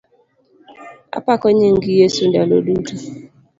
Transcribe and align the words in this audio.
Apako 1.17 1.45
nying 1.57 1.83
Yesu 1.99 2.21
ndalo 2.29 2.55
duto. 2.65 2.95